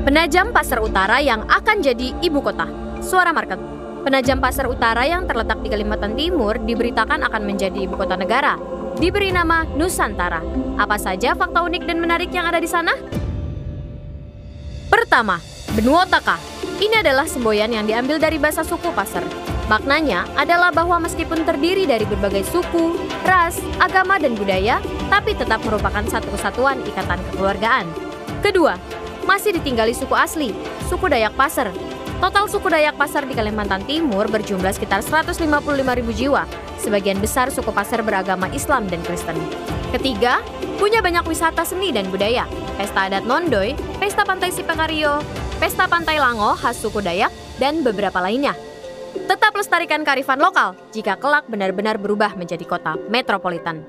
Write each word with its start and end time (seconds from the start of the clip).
Penajam 0.00 0.48
Pasar 0.48 0.80
Utara 0.80 1.20
yang 1.20 1.44
akan 1.44 1.84
jadi 1.84 2.16
ibu 2.24 2.40
kota. 2.40 2.64
Suara 3.04 3.36
Market. 3.36 3.60
Penajam 4.00 4.40
Pasar 4.40 4.64
Utara 4.64 5.04
yang 5.04 5.28
terletak 5.28 5.60
di 5.60 5.68
Kalimantan 5.68 6.16
Timur 6.16 6.56
diberitakan 6.56 7.20
akan 7.28 7.42
menjadi 7.44 7.84
ibu 7.84 8.00
kota 8.00 8.16
negara. 8.16 8.56
Diberi 8.96 9.28
nama 9.28 9.68
Nusantara. 9.76 10.40
Apa 10.80 10.96
saja 10.96 11.36
fakta 11.36 11.60
unik 11.60 11.84
dan 11.84 12.00
menarik 12.00 12.32
yang 12.32 12.48
ada 12.48 12.56
di 12.56 12.64
sana? 12.64 12.96
Pertama, 14.88 15.36
benua 15.76 16.08
Taka. 16.08 16.40
Ini 16.80 17.04
adalah 17.04 17.28
semboyan 17.28 17.68
yang 17.68 17.84
diambil 17.84 18.16
dari 18.16 18.40
bahasa 18.40 18.64
suku 18.64 18.88
Pasar. 18.96 19.22
Maknanya 19.68 20.24
adalah 20.32 20.72
bahwa 20.72 20.96
meskipun 21.04 21.44
terdiri 21.44 21.84
dari 21.84 22.08
berbagai 22.08 22.48
suku, 22.48 22.96
ras, 23.28 23.60
agama, 23.76 24.16
dan 24.16 24.32
budaya, 24.32 24.80
tapi 25.12 25.36
tetap 25.36 25.60
merupakan 25.60 26.02
satu 26.08 26.32
kesatuan 26.32 26.80
ikatan 26.88 27.20
kekeluargaan. 27.30 27.84
Kedua, 28.40 28.80
masih 29.30 29.54
ditinggali 29.54 29.94
suku 29.94 30.10
asli, 30.18 30.50
suku 30.90 31.06
Dayak 31.06 31.38
Pasar. 31.38 31.70
Total 32.18 32.50
suku 32.50 32.66
Dayak 32.66 32.98
Pasar 32.98 33.22
di 33.30 33.38
Kalimantan 33.38 33.86
Timur 33.86 34.26
berjumlah 34.26 34.74
sekitar 34.74 35.06
155 35.06 35.46
ribu 36.02 36.10
jiwa. 36.10 36.50
Sebagian 36.82 37.22
besar 37.22 37.46
suku 37.54 37.70
Pasar 37.70 38.02
beragama 38.02 38.50
Islam 38.50 38.90
dan 38.90 38.98
Kristen. 39.06 39.38
Ketiga, 39.94 40.42
punya 40.82 40.98
banyak 40.98 41.22
wisata 41.30 41.62
seni 41.62 41.94
dan 41.94 42.10
budaya. 42.10 42.50
Pesta 42.74 43.06
adat 43.06 43.22
Nondoy, 43.22 43.78
Pesta 44.02 44.26
Pantai 44.26 44.50
Sipekario, 44.50 45.22
Pesta 45.62 45.86
Pantai 45.86 46.18
Lango 46.18 46.58
khas 46.58 46.82
suku 46.82 46.98
Dayak, 46.98 47.30
dan 47.62 47.86
beberapa 47.86 48.18
lainnya. 48.18 48.58
Tetap 49.30 49.54
lestarikan 49.54 50.02
kearifan 50.02 50.42
lokal 50.42 50.74
jika 50.90 51.14
kelak 51.14 51.46
benar-benar 51.46 52.02
berubah 52.02 52.34
menjadi 52.34 52.66
kota 52.66 52.98
metropolitan. 53.06 53.86